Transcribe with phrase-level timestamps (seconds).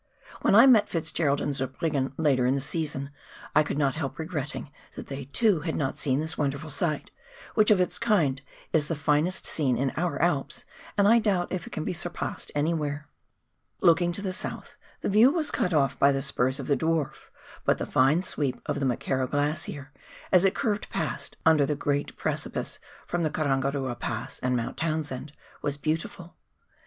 [0.41, 3.11] When I met FitzGerald and Zurbriggen later in the season
[3.53, 7.11] I could not help regretting that they too had not seen this wonderful sight,
[7.53, 8.41] which of its kind
[8.73, 10.65] is the finest scene in our Alps,
[10.97, 13.09] and I doubt if it can be surpassed anywhere.
[13.79, 13.97] TWAIN RIVER.
[13.99, 16.75] 237 Looking to the south the view was cut off by the spurs of the
[16.75, 17.29] Dwarf,
[17.63, 19.91] but the fine sweep of the McKerrow Glacier,
[20.31, 25.33] as it curved past under the great precipice from the Karangarua Pass and Mount Townsend,
[25.61, 26.37] was beautiful.